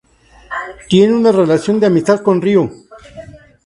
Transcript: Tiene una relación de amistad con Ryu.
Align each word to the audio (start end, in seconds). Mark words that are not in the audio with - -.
Tiene 0.89 1.13
una 1.13 1.31
relación 1.31 1.79
de 1.79 1.85
amistad 1.85 2.23
con 2.23 2.41
Ryu. 2.41 2.71